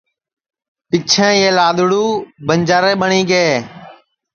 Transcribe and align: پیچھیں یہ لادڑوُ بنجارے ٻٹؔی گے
پیچھیں 0.89 1.33
یہ 1.39 1.49
لادڑوُ 1.57 2.05
بنجارے 2.47 2.93
ٻٹؔی 2.99 3.21
گے 3.29 3.47